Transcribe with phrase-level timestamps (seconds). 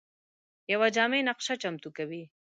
[0.73, 2.23] یوه جامع نقشه چمتو کوي.